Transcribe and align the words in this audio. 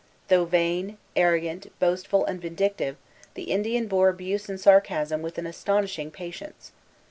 Though 0.29 0.45
vain, 0.45 0.97
arrogant, 1.15 1.71
boastful, 1.77 2.25
and 2.25 2.41
vindictive, 2.41 2.95
the 3.35 3.51
Indian 3.51 3.85
bore 3.85 4.09
abuse 4.09 4.49
and 4.49 4.59
sarcasm 4.59 5.21
with 5.21 5.37
an 5.37 5.45
astonishing 5.45 6.09
patience. 6.09 6.71